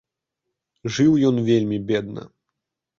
Жыў 0.97 1.11
ён 1.31 1.35
вельмі 1.53 1.77
бедна. 1.95 2.29